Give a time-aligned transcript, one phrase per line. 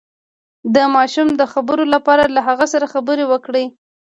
[0.75, 3.65] د ماشوم د خبرو لپاره له هغه سره خبرې وکړئ